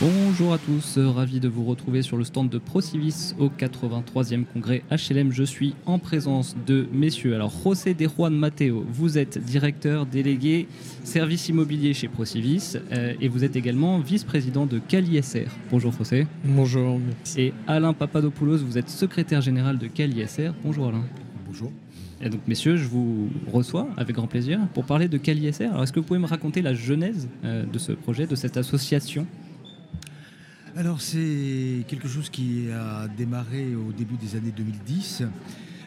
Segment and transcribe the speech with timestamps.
[0.00, 4.84] Bonjour à tous, ravi de vous retrouver sur le stand de Procivis au 83e congrès
[4.92, 5.32] HLM.
[5.32, 7.34] Je suis en présence de messieurs.
[7.34, 10.68] Alors, José de Juan Mateo, vous êtes directeur délégué
[11.02, 15.48] service immobilier chez Procivis euh, et vous êtes également vice-président de CaliSR.
[15.68, 16.28] Bonjour José.
[16.44, 17.00] Bonjour.
[17.36, 20.52] Et Alain Papadopoulos, vous êtes secrétaire général de CaliSR.
[20.62, 21.02] Bonjour Alain.
[21.44, 21.72] Bonjour.
[22.22, 25.72] Et donc, messieurs, je vous reçois avec grand plaisir pour parler de CaliSR.
[25.72, 28.56] Alors, est-ce que vous pouvez me raconter la genèse euh, de ce projet, de cette
[28.56, 29.26] association?
[30.78, 35.24] Alors c'est quelque chose qui a démarré au début des années 2010.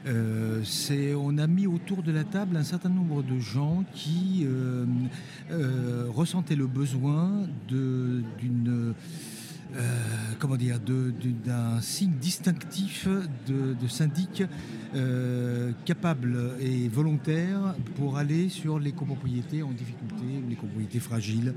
[0.06, 0.62] Euh,
[1.18, 4.84] on a mis autour de la table un certain nombre de gens qui euh,
[5.50, 7.32] euh, ressentaient le besoin
[7.70, 8.94] d'une
[10.40, 13.08] comment dire, d'un signe distinctif
[13.48, 14.44] de, syndic
[15.86, 21.54] capable et volontaire pour aller sur les copropriétés en difficulté, les copropriétés fragiles,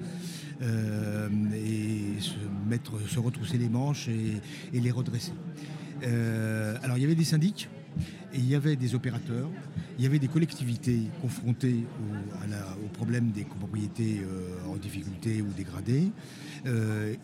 [0.63, 2.35] euh, et se,
[2.69, 5.33] mettre, se retrousser les manches et, les redresser.
[6.05, 7.69] Euh, alors il y avait des syndics,
[8.33, 9.49] et il y avait des opérateurs,
[9.99, 11.85] il y avait des collectivités confrontées
[12.85, 16.11] au, problème des copropriétés euh, en difficulté ou dégradées,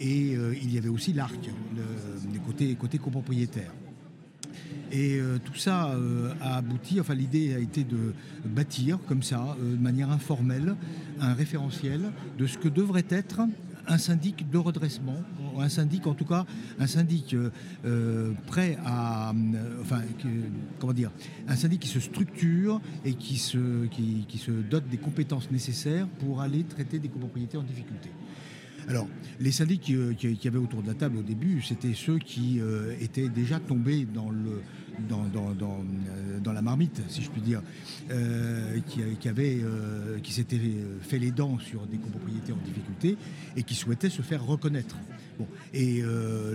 [0.01, 0.33] et
[0.63, 3.73] il y avait aussi l'ARC, le, côté, côté copropriétaire.
[4.93, 5.97] Et tout ça
[6.43, 8.13] a abouti, enfin l'idée a été de
[8.45, 10.77] bâtir comme ça, de manière informelle,
[11.21, 13.41] un référentiel de ce que devrait être
[13.91, 15.17] un syndic de redressement,
[15.59, 16.47] un syndic en tout cas,
[16.79, 17.51] un syndic euh,
[17.85, 20.01] euh, prêt à, euh, enfin,
[20.79, 21.11] comment dire,
[21.49, 26.07] un syndic qui se structure et qui se, qui, qui se dote des compétences nécessaires
[26.21, 28.11] pour aller traiter des copropriétés en difficulté.
[28.91, 29.07] Alors,
[29.39, 32.61] les syndics qui, qui, avaient autour de la table au début, c'était ceux qui
[33.01, 34.07] étaient déjà tombés
[35.01, 37.63] euh, dans, la marmite, si je puis dire,
[38.11, 40.61] euh, qui, euh, qui s'était
[41.01, 43.17] fait les dents sur des copropriétés en difficulté
[43.57, 44.97] et qui souhaitait se faire reconnaître.
[45.75, 46.03] Et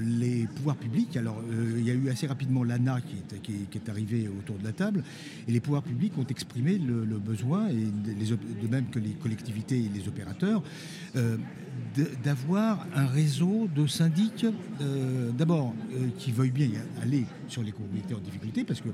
[0.01, 1.41] les pouvoirs publics, alors
[1.77, 4.71] il y a eu assez rapidement l'ANA qui est, qui, est, arrivé autour de la
[4.71, 5.03] table,
[5.47, 9.89] et les pouvoirs publics ont exprimé le, besoin, et de même que les collectivités et
[9.93, 10.63] les opérateurs,
[12.23, 14.45] d'avoir un réseau de syndics,
[15.37, 15.73] d'abord,
[16.17, 16.69] qui veuillent bien
[17.01, 18.89] aller sur les copropriétés en difficulté, parce que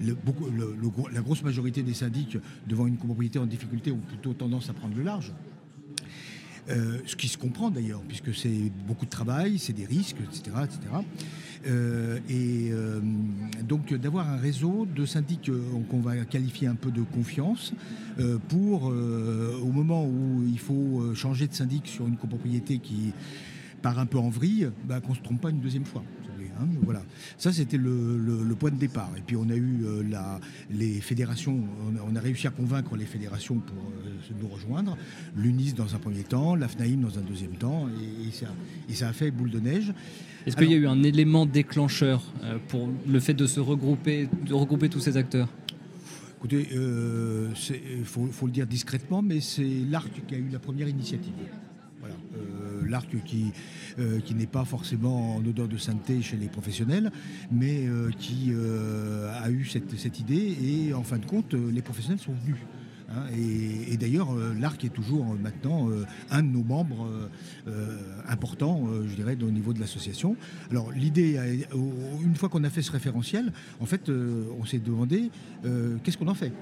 [0.00, 4.96] la grosse majorité des syndics devant une copropriété en difficulté ont plutôt tendance à prendre
[4.96, 5.32] le large.
[6.70, 10.56] Euh, ce qui se comprend d'ailleurs, puisque c'est beaucoup de travail, c'est des risques, etc.
[10.64, 10.78] etc.
[11.64, 13.00] et euh, euh,
[13.64, 15.50] donc d'avoir un réseau de syndics
[15.90, 17.72] qu'on va qualifier un peu de confiance
[18.48, 23.12] pour, au moment où il faut changer de syndic sur une copropriété qui
[23.80, 26.04] part un peu en vrille, bah, qu'on ne se trompe pas une deuxième fois.
[26.62, 27.02] Hein, voilà.
[27.38, 29.10] Ça, c'était le, point de départ.
[29.16, 30.40] Et puis, on a eu euh, la,
[30.70, 31.58] les fédérations,
[32.06, 34.96] on a, réussi à convaincre les fédérations pour euh, nous rejoindre.
[35.36, 37.88] L'UNIS dans un premier temps, l'AFNAIM dans un deuxième temps,
[38.88, 39.92] et, ça, a fait boule de neige.
[40.46, 44.28] Est-ce qu'il y a eu un élément déclencheur euh, pour le fait de se regrouper,
[44.46, 45.48] de regrouper tous ces acteurs?
[46.38, 50.88] Écoutez, il faut, faut, le dire discrètement, mais c'est l'ARC qui a eu la première
[50.88, 51.32] initiative.
[52.92, 53.52] L'arc qui,
[53.98, 57.10] euh, qui n'est pas forcément en odeur de sainteté chez les professionnels,
[57.50, 61.80] mais euh, qui euh, a eu cette, cette, idée et en fin de compte, les
[61.80, 62.58] professionnels sont venus.
[63.08, 65.88] Hein, et, d'ailleurs, l'ARC est toujours maintenant
[66.30, 67.08] un de nos membres
[68.28, 70.36] importants, je dirais, au niveau de l'association.
[70.70, 71.38] Alors l'idée,
[72.22, 75.30] une fois qu'on a fait ce référentiel, en fait, on s'est demandé
[76.02, 76.52] qu'est-ce qu'on en fait?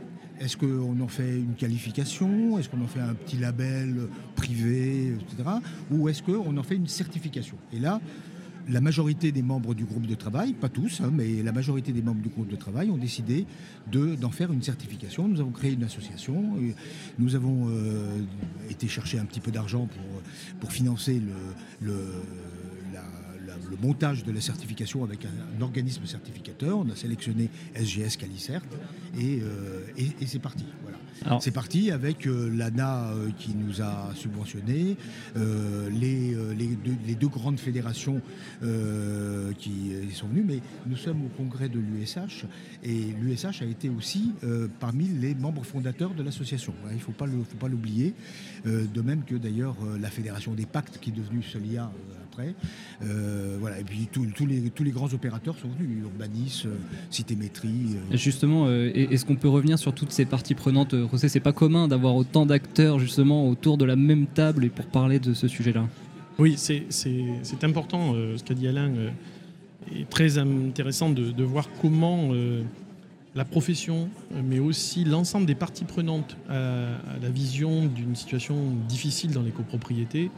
[0.41, 2.59] Est-ce qu'on en fait une qualification?
[2.59, 5.49] Est-ce qu'on en fait un petit label privé, etc.
[5.91, 7.57] Ou est-ce qu'on en fait une certification?
[7.73, 8.01] Et là,
[8.69, 12.03] la majorité des membres du groupe de travail, pas tous, hein, mais la majorité des
[12.03, 13.47] membres du groupe de travail ont décidé
[13.91, 15.29] d'en faire une certification.
[15.29, 16.55] Nous avons créé une association,
[17.19, 18.23] nous avons euh,
[18.71, 20.23] été chercher un petit peu d'argent pour,
[20.61, 21.33] pour financer le
[21.81, 21.95] le
[23.77, 26.79] montage de la certification avec un, organisme certificateur.
[26.79, 28.63] On a sélectionné SGS Calicert
[29.19, 30.65] euh, et, et, c'est parti.
[30.83, 31.39] Voilà.
[31.41, 34.97] C'est parti avec euh, l'ANA euh, qui nous a subventionné,
[35.37, 38.21] les, les, deux, grandes fédérations
[39.59, 42.47] qui sont venues, mais nous sommes au congrès de l'USH
[42.83, 44.33] et l'USH a été aussi
[44.79, 46.75] parmi les membres fondateurs de l'association.
[46.91, 47.27] il ne faut pas
[47.69, 48.15] l'oublier.
[48.65, 51.91] de même que d'ailleurs la fédération des pactes qui est devenue Solia
[52.31, 52.55] après.
[53.03, 53.79] Euh, voilà.
[53.79, 56.75] Et puis tous les, tous les grands opérateurs sont venus, Urbanis, euh,
[57.11, 57.97] Citémétrie.
[58.13, 58.17] Euh.
[58.17, 62.17] Justement, est-ce qu'on peut revenir sur toutes ces parties prenantes Ce c'est pas commun d'avoir
[62.17, 65.87] autant d'acteurs justement autour de la même table et pour parler de ce sujet-là?
[66.39, 68.91] Oui, c'est important ce qu'a dit Alain.
[69.95, 72.33] est très intéressant de, voir comment
[73.35, 74.09] la profession,
[74.45, 76.89] mais aussi l'ensemble des parties prenantes à,
[77.23, 78.57] la vision d'une situation
[78.89, 80.31] difficile dans les copropriétés,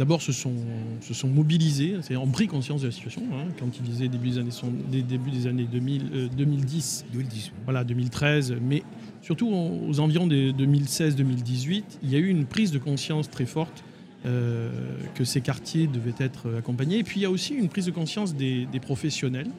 [0.00, 0.54] d'abord se sont,
[1.00, 3.22] se sont mobilisés, c'est ont pris conscience de la situation.
[3.32, 4.50] Hein, quand ils disaient début des années,
[4.90, 8.82] des, début des années 2000, 2010, 2010 voilà, 2013, mais
[9.22, 13.84] surtout aux environs de 2016-2018, il y a eu une prise de conscience très forte
[14.26, 14.70] euh,
[15.14, 16.98] que ces quartiers devaient être accompagnés.
[16.98, 19.50] Et puis il y a aussi une prise de conscience des professionnels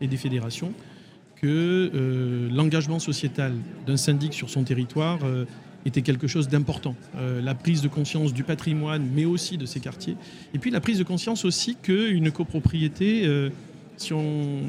[0.00, 0.74] et des fédérations
[1.36, 3.52] que euh, l'engagement sociétal
[3.86, 5.44] d'un syndic sur son territoire euh,
[5.86, 6.94] était quelque chose d'important.
[7.16, 10.16] Euh, la prise de conscience du patrimoine, mais aussi de ses quartiers.
[10.54, 13.50] Et puis la prise de conscience aussi qu'une copropriété,
[13.96, 14.62] si on,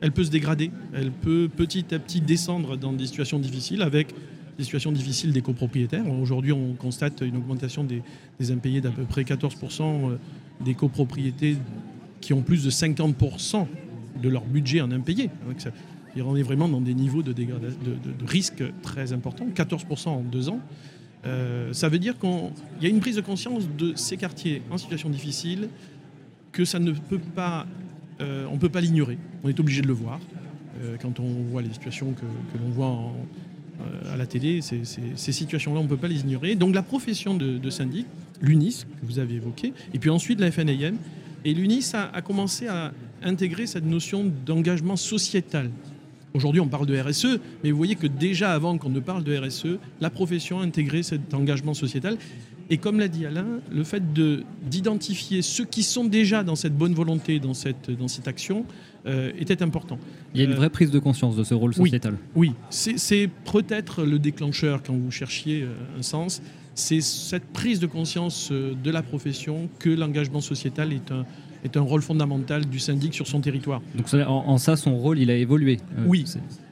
[0.00, 4.14] elle peut se dégrader, elle peut petit à petit descendre dans des situations difficiles avec
[4.56, 6.10] des situations difficiles des copropriétaires.
[6.10, 8.02] Aujourd'hui, on constate une augmentation des,
[8.40, 10.16] des impayés d'à peu près 14%
[10.64, 11.56] des copropriétés
[12.20, 13.66] qui ont plus de 50%
[14.22, 14.90] de leur budget en
[16.20, 16.26] impayé.
[16.26, 17.46] on est vraiment dans des niveaux de, de,
[18.26, 20.60] risque très importants, 14% en deux ans.
[21.24, 22.30] Euh, ça veut dire qu'il
[22.82, 25.68] y a une prise de conscience de ces quartiers en situation difficile,
[26.52, 27.66] que ça ne peut pas,
[28.20, 29.18] euh, on peut pas l'ignorer.
[29.42, 30.20] On est obligé de le voir.
[30.82, 33.12] Euh, quand on voit les situations que, l'on voit
[34.10, 36.54] à la télé, ces, ces situations-là, on ne peut pas les ignorer.
[36.54, 38.06] Donc la profession de, syndic,
[38.40, 40.96] l'UNIS, que vous avez évoqué, et puis ensuite la FNAM,
[41.46, 42.92] et l'UNIS a, commencé à
[43.22, 45.70] intégrer cette notion d'engagement sociétal.
[46.36, 49.34] Aujourd'hui, on parle de RSE, mais vous voyez que déjà avant qu'on ne parle de
[49.34, 52.18] RSE, la profession a intégré cet engagement sociétal.
[52.68, 56.92] Et comme l'a dit Alain, le fait d'identifier ceux qui sont déjà dans cette bonne
[56.92, 58.66] volonté, dans cette, dans cette action,
[59.06, 59.98] euh, était important.
[60.34, 62.18] Il y a une vraie prise de conscience de ce rôle sociétal.
[62.34, 66.42] Oui, c'est peut-être le déclencheur quand vous cherchiez euh, un sens.
[66.74, 71.24] C'est cette prise de conscience euh, de la profession que l'engagement sociétal est un,
[71.64, 73.80] est un rôle fondamental du syndic sur son territoire.
[73.94, 75.78] Donc en, ça, son rôle, il a évolué.
[75.98, 76.24] Euh, oui.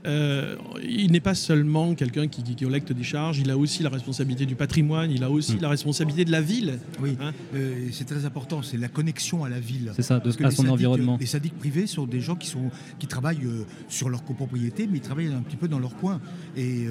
[0.06, 4.44] Euh, il n'est pas seulement quelqu'un qui, collecte des charges, il a aussi la responsabilité
[4.46, 5.60] du patrimoine, il a aussi mm.
[5.62, 6.78] la responsabilité de la ville.
[7.00, 7.32] Oui, hein.
[7.54, 9.92] euh, c'est très important, c'est la connexion à la ville.
[9.96, 11.16] C'est ça, de, à son environnement.
[11.18, 13.48] Les syndics privés sont des gens qui, sont, qui travaillent
[13.88, 16.20] sur leur copropriété, mais ils travaillent un petit peu dans leur coin.
[16.56, 16.86] Et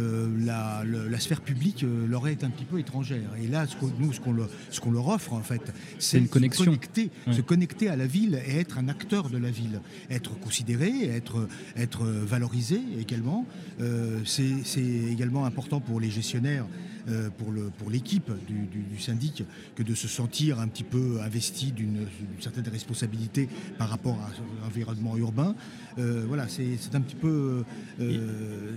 [0.46, 0.84] la,
[1.20, 3.30] sphère publique leur est un petit peu étrangère.
[3.42, 4.36] Et là, ce nous, ce qu'on,
[4.70, 6.64] ce leur offre, en fait, c'est une connexion.
[6.64, 9.80] Se connecter, se connecter à la ville et être un acteur de la ville.
[10.10, 13.46] Être considéré, être, être valorisé également.
[13.82, 16.66] Euh, c'est également important pour les gestionnaires,
[17.10, 17.30] euh,
[17.78, 19.44] pour l'équipe pour du, du, syndic,
[19.76, 22.08] que de se sentir un petit peu investi d'une
[22.40, 24.30] certaine responsabilité par rapport à
[24.64, 25.56] l'environnement urbain.
[25.98, 27.64] Euh, voilà, c'est un petit peu,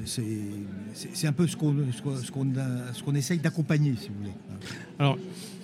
[0.05, 4.35] c'est un peu ce qu'on ce qu'on essaye d'accompagner, si vous voulez.
[4.99, 5.19] Alors,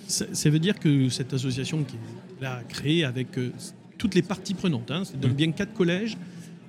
[0.07, 3.29] ça, veut dire que cette association qui est là créée avec
[3.97, 5.35] toutes les parties prenantes, hein, c'est donc mmh.
[5.35, 6.17] bien quatre collèges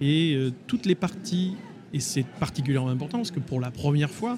[0.00, 1.55] et toutes les parties
[1.94, 4.37] et c'est particulièrement important parce que pour la première fois,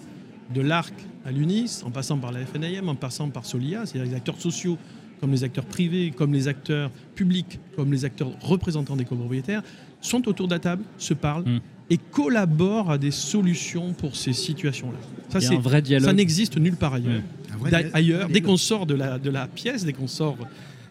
[0.54, 0.92] de l'ARC
[1.24, 4.78] à l'UNIS, en passant par la FNIM, en passant par SOLIA, c'est-à-dire les acteurs sociaux
[5.20, 9.62] comme les acteurs privés, comme les acteurs publics, comme les acteurs représentants des copropriétaires,
[10.02, 11.60] sont autour de la table, se parlent hmm.
[11.88, 14.98] et collaborent à des solutions pour ces situations-là.
[15.30, 16.06] Ça, c'est un vrai dialogue.
[16.06, 17.22] Ça n'existe nulle part ailleurs.
[17.94, 20.36] Ailleurs, dès qu'on sort de la, de la pièce, dès qu'on sort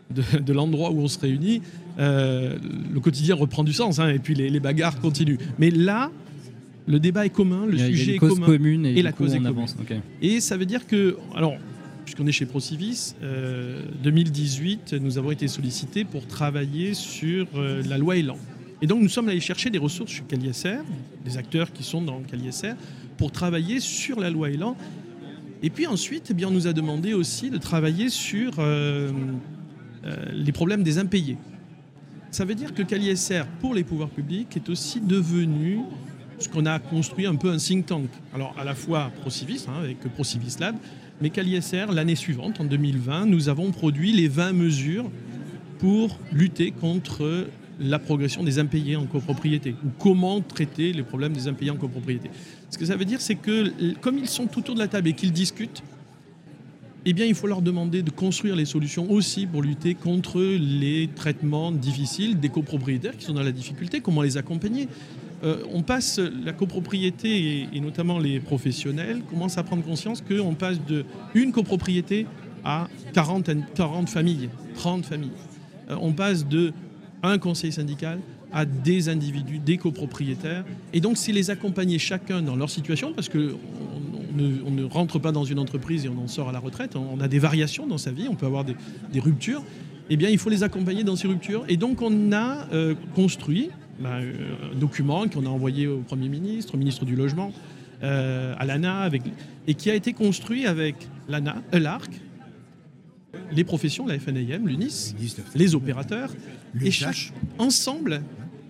[0.09, 1.61] de, l'endroit où on se réunit,
[1.99, 2.57] euh,
[2.91, 5.37] le quotidien reprend du sens hein, et puis les, les bagarres continuent.
[5.59, 6.09] Mais là,
[6.87, 8.45] le débat est commun, le sujet est commun.
[8.45, 9.67] Commune et, la cause est commune.
[10.21, 11.55] Et ça veut dire que, alors,
[12.03, 13.15] puisqu'on est chez Procivis,
[14.03, 18.37] 2018, euh, nous avons été sollicités pour travailler sur euh, la loi Elan.
[18.81, 20.77] Et donc nous sommes allés chercher des ressources chez Caliesser,
[21.23, 22.73] des acteurs qui sont dans Caliesser,
[23.17, 24.77] pour travailler sur la loi Elan.
[25.63, 29.11] Et puis ensuite, eh bien, on nous a demandé aussi de travailler sur euh,
[30.33, 31.37] les problèmes des impayés.
[32.29, 35.79] Ça veut dire que Caliesser, pour les pouvoirs publics, est aussi devenu
[36.39, 38.09] ce qu'on a construit un peu un think tank.
[38.33, 40.75] Alors à la fois Procivis, hein, avec Procivis Lab,
[41.21, 41.43] mais qu'à
[41.91, 45.09] l'année suivante, en 2020, nous avons produit les 20 mesures
[45.79, 47.47] pour lutter contre
[47.79, 52.29] la progression des impayés en copropriété, ou comment traiter les problèmes des impayés en copropriété.
[52.69, 55.09] Ce que ça veut dire, c'est que comme ils sont tout autour de la table
[55.09, 55.83] et qu'ils discutent,
[57.07, 61.07] eh bien, il faut leur demander de construire les solutions aussi pour lutter contre les
[61.15, 64.87] traitements difficiles des copropriétaires qui sont dans la difficulté, comment les accompagner.
[65.45, 70.83] Euh, on passe la copropriété et, notamment les professionnels commencent à prendre conscience qu'on passe
[70.83, 72.25] de une copropriété
[72.63, 75.31] à 40, 40 familles, 30 familles.
[75.91, 76.73] Euh, on passe de
[77.21, 78.19] un conseil syndical
[78.51, 80.63] à des individus, des copropriétaires.
[80.93, 85.19] Et donc, c'est les accompagner chacun dans leur situation, parce qu'on ne, on ne rentre
[85.19, 86.95] pas dans une entreprise et on en sort à la retraite.
[86.95, 88.75] On a des variations dans sa vie, on peut avoir des,
[89.11, 89.63] des ruptures.
[90.09, 91.65] Eh bien, il faut les accompagner dans ces ruptures.
[91.67, 94.33] Et donc, on a euh, construit bah, euh,
[94.73, 97.51] un document qu'on a envoyé au Premier ministre, au ministre du Logement,
[98.03, 99.21] euh, à l'ANA, avec,
[99.67, 100.95] et qui a été construit avec
[101.29, 102.11] l'ANA, euh, l'ARC,
[103.51, 105.13] les professions, la FNAIM, l'UNIS,
[105.55, 106.33] les opérateurs,
[106.81, 108.21] et chaque, ensemble,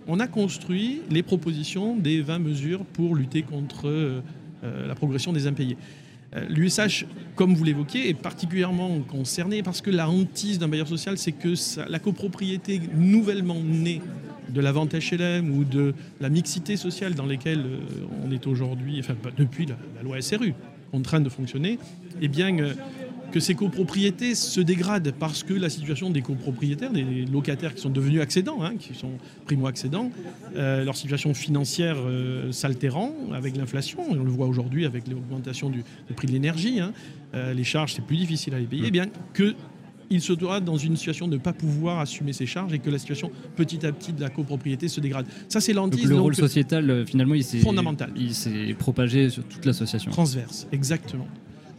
[0.06, 4.20] on a construit les propositions des 20 mesures pour lutter contre euh,
[4.64, 5.76] euh, la progression des impayés.
[6.34, 11.16] Euh, L'USH, comme vous l'évoquiez, est particulièrement concerné parce que la hantise d'un bailleur social,
[11.18, 14.00] c'est que ça- la copropriété nouvellement née
[14.48, 18.98] de la vente HLM ou de la mixité sociale dans lesquelles euh, on est aujourd'hui,
[19.00, 20.54] enfin depuis la, loi SRU,
[20.90, 21.78] contrainte de fonctionner,
[22.20, 22.72] eh bien euh,
[23.32, 27.90] que ces copropriétés se dégradent parce que la situation des copropriétaires, des locataires qui sont
[27.90, 29.12] devenus accédants, hein, qui sont
[29.46, 30.10] primo-accédants,
[30.56, 31.96] euh, leur situation financière
[32.52, 35.82] s'altérant avec l'inflation, et on le voit aujourd'hui avec l'augmentation du,
[36.14, 36.92] prix de l'énergie, hein,
[37.34, 39.54] les charges c'est plus difficile à les payer, eh bien que
[40.10, 42.90] il se doit dans une situation de ne pas pouvoir assumer ses charges et que
[42.90, 45.26] la situation petit à petit de la copropriété se dégrade.
[45.48, 48.10] Ça c'est Donc l'antise le donc, rôle sociétal, euh, finalement, il s'est Fondamental.
[48.16, 50.10] Il s'est propagé sur toute l'association.
[50.12, 51.26] transverse, exactement.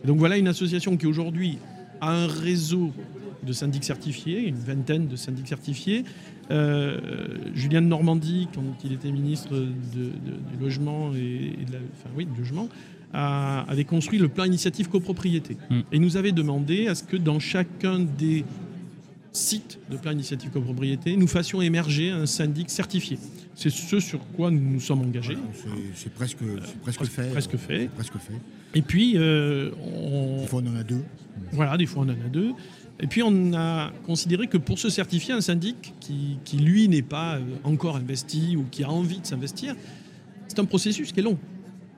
[0.03, 1.57] Et donc voilà une association qui aujourd'hui
[2.01, 2.91] a un réseau
[3.45, 6.03] de syndics certifiés, une vingtaine de syndics certifiés.
[6.51, 6.99] Euh,
[7.55, 10.11] Julien de Normandie, quand il était ministre de- de-
[10.51, 12.69] du logement et, et de la, enfin, oui, du logement,
[13.13, 15.79] a- avait construit le plan initiative copropriété Mm.
[15.91, 18.43] et nous avait demandé à ce que dans chacun des
[19.31, 23.19] sites de plan initiative copropriété, nous fassions émerger un syndic certifié.
[23.55, 25.37] C'est ce sur quoi nous nous sommes engagés.
[25.65, 26.37] Voilà, c'est- presque,
[26.81, 27.29] presque fait.
[27.31, 27.87] presque fait.
[27.95, 28.33] Presque fait.
[28.73, 31.03] Et puis, euh, on, Des fois, on en a deux.
[31.51, 32.51] Voilà, des fois on en a deux.
[32.99, 37.03] Et puis on a considéré que pour se certifier, un syndic qui, qui, lui n'est
[37.03, 39.75] pas euh, encore investi ou qui a envie de s'investir,
[40.47, 41.37] c'est un processus qui est long.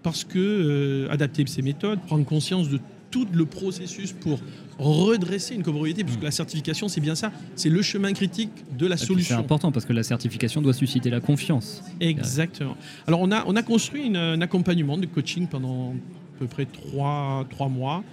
[0.03, 2.79] Parce que euh, adapter ses méthodes, prendre conscience de
[3.11, 4.39] tout le processus pour
[4.77, 8.93] redresser une copropriété, puisque la certification c'est bien ça, c'est le chemin critique de la
[8.93, 9.37] Et puis, C'est solution.
[9.39, 11.83] important parce que la certification doit susciter la confiance.
[11.99, 12.77] Exactement.
[13.07, 16.65] Alors on a, on a construit une- un accompagnement de coaching pendant à peu près
[16.65, 18.03] trois, trois mois.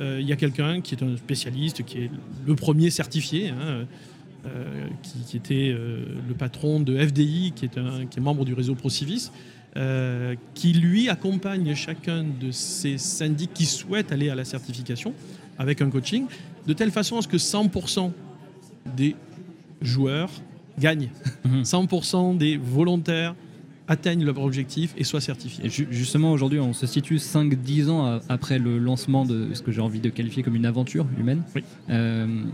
[0.00, 2.10] Euh, Il y a quelqu'un qui est un spécialiste, qui est
[2.46, 3.86] le premier certifié, hein,
[4.46, 8.44] euh, qui, qui était euh, le patron de FDI, qui est, un, qui est membre
[8.44, 9.30] du réseau ProCivis,
[9.76, 15.12] euh, qui lui accompagne chacun de ces syndics qui souhaitent aller à la certification
[15.58, 16.26] avec un coaching,
[16.66, 18.12] de telle façon à ce que 100%
[18.96, 19.16] des
[19.82, 20.30] joueurs
[20.78, 21.10] gagnent.
[21.44, 21.62] Mhm.
[21.62, 23.34] 100% des volontaires
[23.86, 25.66] atteignent leur objectif et soient certifiés.
[25.66, 29.80] Et justement, aujourd'hui, on se situe 5-10 ans après le lancement de ce que j'ai
[29.80, 31.42] envie de qualifier comme une aventure humaine.
[31.54, 31.62] Oui.
[31.90, 32.44] Euh,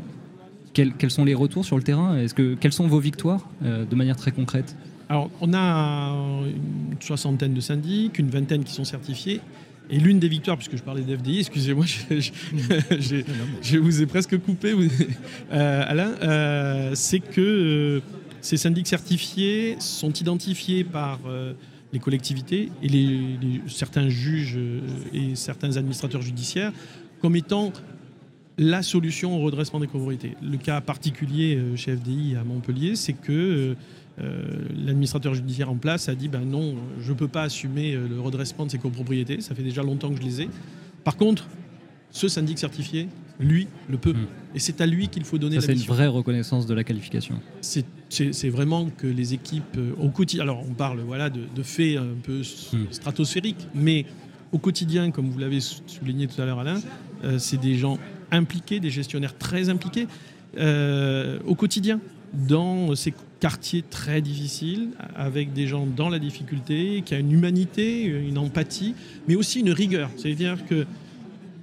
[0.80, 2.16] quels, quels sont les retours sur le terrain?
[2.16, 4.74] Est-ce que, Quelles sont vos victoires euh, de manière très concrète?
[5.10, 9.42] Alors, on a une soixantaine de syndics, une vingtaine qui sont certifiés.
[9.90, 12.30] Et l'une des victoires, puisque je parlais d'FDI, excusez-moi, je, je-
[12.98, 13.24] j'ai-
[13.60, 14.84] je vous ai presque coupé, vous-
[15.52, 18.00] euh, Alain, euh, c'est que euh,
[18.40, 21.52] ces syndics certifiés sont identifiés par euh,
[21.92, 23.06] les collectivités et les,
[23.42, 24.56] les- certains juges
[25.12, 26.72] et certains administrateurs judiciaires
[27.20, 27.70] comme étant
[28.62, 30.36] la solution au redressement des copropriétés.
[30.42, 33.74] Le cas particulier euh, chez FDI à Montpellier, c'est que euh,
[34.20, 34.42] euh,
[34.84, 38.66] l'administrateur judiciaire en place a dit ben non, je ne peux pas assumer le redressement
[38.66, 40.48] de ces copropriétés, ça fait déjà longtemps que je les ai.
[41.04, 41.48] Par contre,
[42.10, 44.12] ce syndic certifié, lui, le peut.
[44.12, 44.26] Mm.
[44.56, 46.84] Et c'est à lui qu'il faut donner Ça, la c'est une vraie reconnaissance de la
[46.84, 47.40] qualification.
[47.62, 47.86] C'est-
[48.50, 50.42] vraiment que les équipes au quotidien.
[50.42, 52.78] Alors on parle voilà de, de faits un peu s- Mm.
[52.90, 54.04] stratosphériques, mais
[54.52, 56.80] au quotidien, comme vous l'avez sou- souligné tout à l'heure, Alain,
[57.24, 57.96] euh, c'est des gens
[58.32, 60.06] impliqués, des gestionnaires très impliqués
[60.58, 62.00] euh, au quotidien
[62.32, 68.04] dans ces quartiers très difficiles, avec des gens dans la difficulté, qui a une humanité,
[68.04, 68.94] une empathie,
[69.26, 70.10] mais aussi une rigueur.
[70.16, 70.86] C'est-à-dire que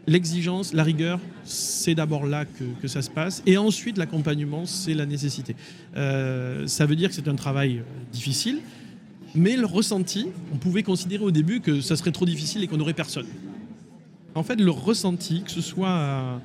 [0.08, 3.44] l'exigence, la rigueur, c'est d'abord là que, que ça se passe.
[3.46, 5.56] Et ensuite, l'accompagnement, c'est la nécessité.
[5.96, 8.60] Euh, ça veut dire que c'est un travail euh, difficile,
[9.36, 12.78] mais le ressenti, on pouvait considérer au début que ça serait trop difficile et qu'on
[12.78, 13.28] n'aurait personne.
[14.36, 16.42] En fait, le ressenti, que ce soit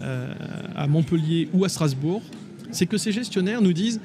[0.00, 0.34] à, euh,
[0.76, 2.22] à Montpellier ou à Strasbourg,
[2.70, 4.00] c'est que ces gestionnaires nous disent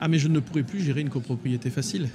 [0.00, 2.08] Ah, mais je ne pourrais plus gérer une copropriété facile.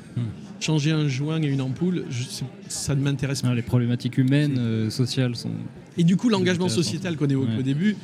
[0.60, 2.26] Changer un joint et une ampoule, je-
[2.68, 3.56] ça ne m'intéresse pas.
[3.56, 5.50] Les problématiques humaines, euh, sociales sont.
[5.98, 7.58] Et du coup, l'engagement sociétal qu'on Ouais.
[7.60, 7.96] au début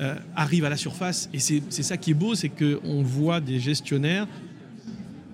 [0.00, 1.28] euh, arrive à la surface.
[1.34, 4.26] Et c'est ça qui est beau, c'est qu'on voit des gestionnaires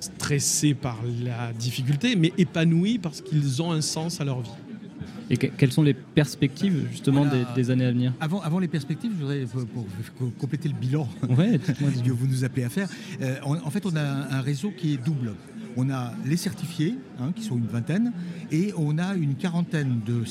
[0.00, 4.50] stressés par la difficulté, mais épanouis parce qu'ils ont un sens à leur vie.
[5.30, 7.44] Et que- quelles sont les perspectives justement Voilà.
[7.54, 9.86] des, des années à venir Avant, avant les perspectives, je voudrais, pour, pour-
[10.18, 11.58] pour compléter le bilan Ouais,
[12.04, 12.88] que vous nous appelez à faire,
[13.22, 15.32] euh, en, en fait, on a un, un réseau qui est double.
[15.76, 18.12] on a les certifiés, hein, qui sont une vingtaine,
[18.52, 20.22] et on a une quarantaine de,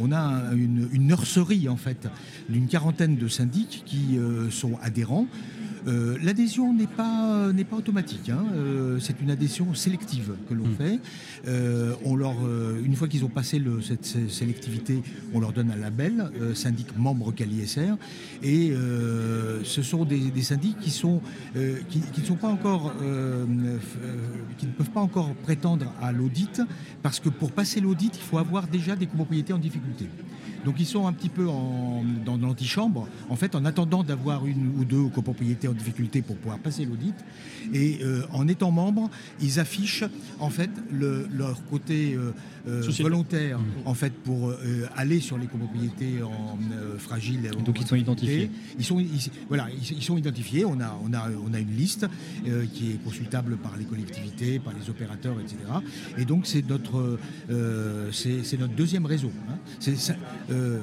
[0.00, 2.08] on a une, nurserie en fait
[2.48, 5.26] d'une quarantaine de syndics qui euh, sont adhérents.
[5.86, 8.44] Euh, l'adhésion n'est pas, n'est pas automatique, hein.
[8.54, 10.74] euh, c'est une adhésion sélective que l'on hmm.
[10.74, 11.00] fait.
[11.48, 12.36] Euh, on leur,
[12.84, 17.32] une fois qu'ils ont passé le, cette, sélectivité, on leur donne un label, syndic membre
[17.32, 17.96] CaliSR,
[18.42, 18.72] et
[19.64, 21.20] ce sont des, des syndics qui, sont,
[21.88, 22.92] qui, qui, ne sont pas encore,
[24.58, 26.60] qui ne peuvent pas encore prétendre à l'audit,
[27.02, 30.06] parce que pour passer l'audit, il faut avoir déjà des copropriétés en difficulté.
[30.64, 34.84] Donc ils sont un petit peu dans l'antichambre, en fait, en attendant d'avoir une ou
[34.84, 37.14] deux copropriétés en difficulté pour pouvoir passer l'audit.
[37.72, 40.04] Et euh, en étant membres, ils affichent
[40.38, 42.32] en fait leur côté euh,
[42.68, 43.64] euh, volontaire, mmh.
[43.86, 44.52] en fait, pour
[44.96, 46.58] aller sur les copropriétés en,
[46.98, 47.50] fragiles.
[47.64, 48.50] Donc ils sont identifiés.
[48.78, 49.02] Ils sont,
[49.48, 50.64] voilà, ils, sont identifiés.
[50.64, 52.06] On a, on a, on a une liste
[52.74, 55.56] qui est consultable par les collectivités, par les opérateurs, etc.
[56.18, 57.18] Et donc c'est notre,
[58.12, 59.32] c'est notre deuxième réseau.
[59.48, 59.56] Hein.
[59.78, 59.96] C'est
[60.50, 60.80] euh,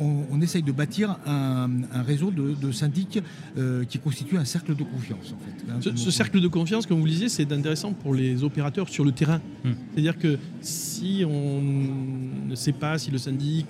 [0.00, 1.68] on, essaye de bâtir un,
[2.06, 3.18] réseau de, syndics
[3.58, 5.34] euh, qui constitue un cercle de confiance.
[5.68, 9.04] Hein, ce, cercle de confiance, comme vous le disiez, c'est intéressant pour les opérateurs sur
[9.04, 9.40] le terrain.
[9.64, 9.72] Hmm.
[9.92, 13.66] C'est-à-dire que si on ne sait pas si le syndic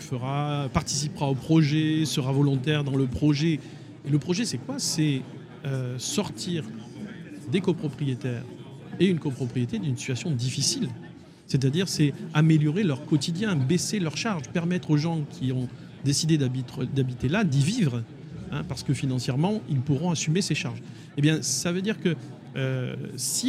[0.73, 3.61] participera au projet, sera volontaire dans le projet,
[4.05, 4.77] et le projet c'est quoi?
[4.79, 5.23] C'est
[5.65, 6.65] euh, sortir
[7.53, 8.45] des copropriétaires
[8.99, 10.89] et une copropriété d'une situation difficile.
[11.47, 15.69] C'est-à-dire, c'est améliorer leur quotidien, baisser leurs charges, permettre aux gens qui ont
[16.05, 18.03] décidé d'habiter là d'y vivre,
[18.51, 20.83] hein, parce que financièrement, ils pourront assumer ces charges.
[21.17, 22.17] Eh bien, ça veut dire que
[22.57, 22.97] euh,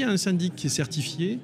[0.06, 1.40] un syndic est certifié,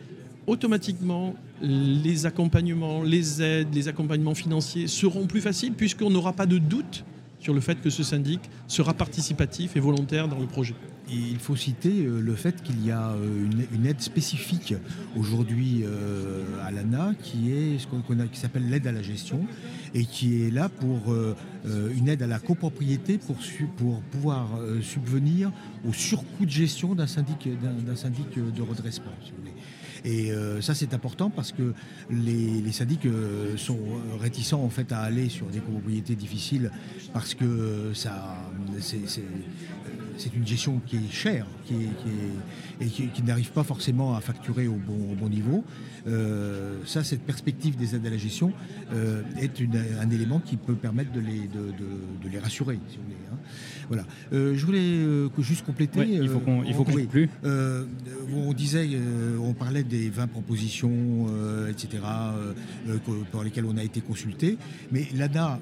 [0.47, 6.57] automatiquement, les accompagnements, les aides, les accompagnements financiers seront plus faciles, puisqu'on n'aura pas de
[6.57, 7.05] doute
[7.43, 10.75] sur le fait que ce syndic sera participatif et volontaire dans le projet.
[11.09, 14.73] il faut citer euh, le fait qu'il y a euh, une, aide spécifique
[15.17, 19.45] aujourd'hui euh, à l'ANA qui est ce qu'on qui s'appelle l'aide à la gestion
[19.93, 21.13] et qui est là pour
[21.95, 23.35] une aide à la copropriété pour,
[24.12, 24.47] pouvoir
[24.81, 25.51] subvenir
[25.88, 29.12] au surcoût de gestion d'un syndic, d'un syndic de redressement.
[30.05, 31.73] Et euh, ça, c'est important parce que
[32.10, 33.80] les, syndics euh, sont
[34.19, 36.71] réticents en fait à aller sur des copropriétés difficiles
[37.13, 38.38] parce que ça,
[38.80, 41.75] c'est une gestion qui est chère qui
[42.82, 45.63] et qui, n'arrive pas forcément à facturer au bon, niveau.
[46.08, 48.51] Euh, ça, cette perspective des aides à la gestion
[49.39, 49.62] est
[50.01, 52.80] un élément qui peut permettre de les, de, les rassurer.
[53.34, 53.38] Hein.
[53.89, 54.06] Voilà.
[54.32, 56.00] je voulais juste compléter.
[56.08, 56.86] il faut qu'on il faut
[58.36, 58.88] on disait,
[59.41, 62.54] on parlait des 20 propositions, euh, etc., euh,
[62.89, 62.98] euh,
[63.32, 64.58] pour lesquelles on a été consulté.
[64.91, 65.60] Mais l'ANA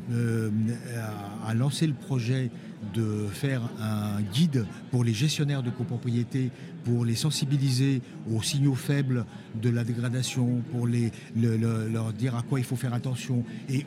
[1.45, 2.49] a, lancé le projet
[2.93, 6.51] de faire un guide pour les gestionnaires de copropriété,
[6.83, 9.25] pour les sensibiliser aux signaux faibles
[9.61, 13.85] de la dégradation, pour les, leur dire à quoi il faut faire attention et,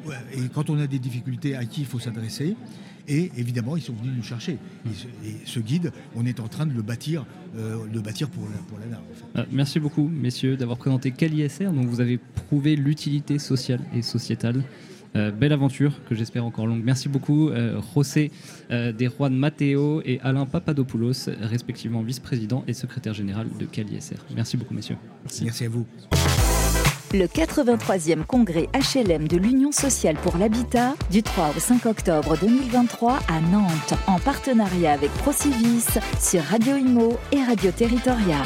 [0.54, 2.56] quand on a des difficultés, à qui il faut s'adresser.
[3.06, 4.56] Et évidemment, ils sont venus nous chercher.
[5.24, 8.98] Et ce guide, on est en train de le bâtir, euh, bâtir pour, pour l'ANA.
[9.36, 11.70] Euh, merci beaucoup, messieurs, d'avoir présenté CaliSR.
[11.72, 14.64] Donc, vous avez prouvé l'utilité sociale et sociétale.
[15.16, 16.82] Euh, belle aventure que j'espère encore longue.
[16.84, 17.50] Merci beaucoup,
[17.94, 18.30] José
[18.70, 24.16] Desrois Matteo et Alain Papadopoulos, respectivement vice-président et secrétaire général de CaliSR.
[24.34, 24.96] Merci beaucoup, messieurs.
[25.42, 25.86] Merci à vous.
[27.14, 33.20] Le 83e congrès HLM de l'Union sociale pour l'habitat du 3 au 5 octobre 2023
[33.28, 35.86] à Nantes en partenariat avec Procivis
[36.18, 38.42] sur Radio Imo et Radio Territoria.